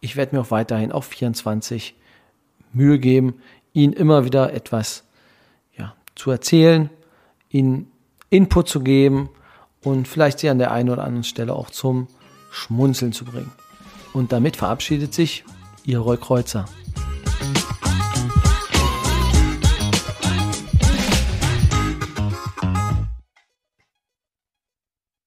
ich 0.00 0.16
werde 0.16 0.34
mir 0.34 0.42
auch 0.42 0.50
weiterhin 0.50 0.92
auf 0.92 1.06
24 1.06 1.94
Mühe 2.72 2.98
geben, 2.98 3.34
Ihnen 3.72 3.92
immer 3.92 4.24
wieder 4.24 4.52
etwas 4.52 5.04
ja, 5.76 5.94
zu 6.14 6.30
erzählen, 6.30 6.90
Ihnen 7.48 7.90
Input 8.30 8.68
zu 8.68 8.80
geben 8.80 9.30
und 9.82 10.08
vielleicht 10.08 10.40
Sie 10.40 10.48
an 10.48 10.58
der 10.58 10.72
einen 10.72 10.90
oder 10.90 11.04
anderen 11.04 11.24
Stelle 11.24 11.54
auch 11.54 11.70
zum 11.70 12.08
Schmunzeln 12.50 13.12
zu 13.12 13.24
bringen. 13.24 13.52
Und 14.12 14.32
damit 14.32 14.56
verabschiedet 14.56 15.14
sich 15.14 15.44
Ihr 15.84 16.00
Roy 16.00 16.16
Kreuzer. 16.16 16.66